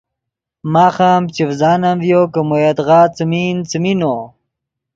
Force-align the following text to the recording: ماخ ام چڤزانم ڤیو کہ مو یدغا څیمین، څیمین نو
ماخ 0.73 0.97
ام 1.11 1.23
چڤزانم 1.35 1.97
ڤیو 2.03 2.21
کہ 2.33 2.39
مو 2.47 2.55
یدغا 2.65 3.01
څیمین، 3.15 3.57
څیمین 3.69 3.97
نو 4.01 4.15